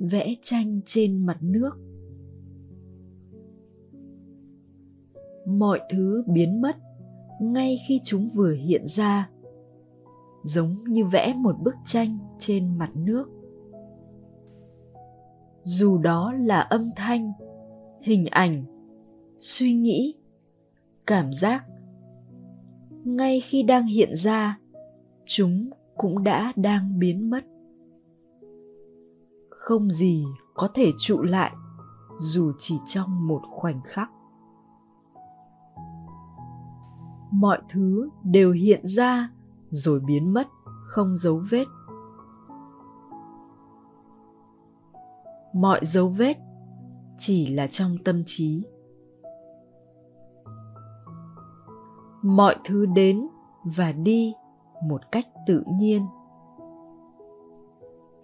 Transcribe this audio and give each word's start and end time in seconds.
vẽ 0.00 0.34
tranh 0.42 0.80
trên 0.86 1.26
mặt 1.26 1.38
nước. 1.40 1.70
Mọi 5.46 5.80
thứ 5.90 6.24
biến 6.26 6.60
mất 6.60 6.76
ngay 7.40 7.76
khi 7.88 8.00
chúng 8.04 8.28
vừa 8.34 8.52
hiện 8.52 8.86
ra, 8.86 9.30
giống 10.44 10.76
như 10.88 11.04
vẽ 11.04 11.34
một 11.36 11.56
bức 11.62 11.74
tranh 11.84 12.18
trên 12.38 12.78
mặt 12.78 12.90
nước. 12.94 13.28
Dù 15.62 15.98
đó 15.98 16.32
là 16.32 16.60
âm 16.60 16.82
thanh, 16.96 17.32
hình 18.02 18.26
ảnh, 18.26 18.64
suy 19.38 19.74
nghĩ, 19.74 20.14
cảm 21.06 21.32
giác, 21.32 21.64
ngay 23.04 23.40
khi 23.40 23.62
đang 23.62 23.86
hiện 23.86 24.16
ra, 24.16 24.58
chúng 25.24 25.70
cũng 25.96 26.24
đã 26.24 26.52
đang 26.56 26.98
biến 26.98 27.30
mất 27.30 27.44
không 29.68 29.90
gì 29.90 30.26
có 30.54 30.68
thể 30.74 30.92
trụ 30.98 31.22
lại 31.22 31.52
dù 32.18 32.52
chỉ 32.58 32.78
trong 32.86 33.26
một 33.26 33.42
khoảnh 33.50 33.80
khắc. 33.84 34.10
Mọi 37.30 37.58
thứ 37.68 38.08
đều 38.22 38.52
hiện 38.52 38.86
ra 38.86 39.30
rồi 39.70 40.00
biến 40.00 40.34
mất, 40.34 40.48
không 40.86 41.16
dấu 41.16 41.42
vết. 41.50 41.64
Mọi 45.54 45.80
dấu 45.82 46.08
vết 46.08 46.38
chỉ 47.18 47.46
là 47.46 47.66
trong 47.66 47.96
tâm 48.04 48.22
trí. 48.26 48.62
Mọi 52.22 52.56
thứ 52.64 52.86
đến 52.86 53.28
và 53.64 53.92
đi 53.92 54.34
một 54.88 55.00
cách 55.12 55.26
tự 55.46 55.62
nhiên 55.66 56.06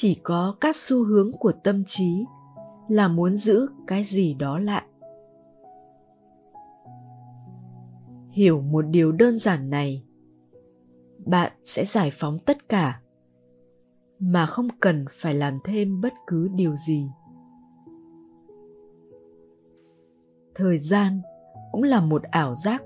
chỉ 0.00 0.14
có 0.14 0.56
các 0.60 0.76
xu 0.76 1.04
hướng 1.04 1.32
của 1.38 1.52
tâm 1.64 1.84
trí 1.86 2.24
là 2.88 3.08
muốn 3.08 3.36
giữ 3.36 3.66
cái 3.86 4.04
gì 4.04 4.34
đó 4.34 4.58
lại. 4.58 4.82
Hiểu 8.30 8.60
một 8.60 8.82
điều 8.82 9.12
đơn 9.12 9.38
giản 9.38 9.70
này, 9.70 10.04
bạn 11.26 11.52
sẽ 11.64 11.84
giải 11.84 12.10
phóng 12.12 12.38
tất 12.46 12.68
cả, 12.68 13.00
mà 14.18 14.46
không 14.46 14.68
cần 14.80 15.04
phải 15.10 15.34
làm 15.34 15.58
thêm 15.64 16.00
bất 16.00 16.12
cứ 16.26 16.48
điều 16.54 16.76
gì. 16.76 17.06
Thời 20.54 20.78
gian 20.78 21.22
cũng 21.72 21.82
là 21.82 22.00
một 22.00 22.22
ảo 22.22 22.54
giác. 22.54 22.82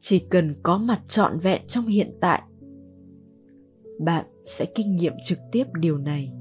Chỉ 0.00 0.18
cần 0.30 0.54
có 0.62 0.78
mặt 0.78 1.00
trọn 1.08 1.38
vẹn 1.38 1.62
trong 1.66 1.84
hiện 1.84 2.18
tại 2.20 2.42
bạn 4.04 4.24
sẽ 4.44 4.64
kinh 4.74 4.96
nghiệm 4.96 5.12
trực 5.24 5.38
tiếp 5.52 5.64
điều 5.74 5.98
này. 5.98 6.32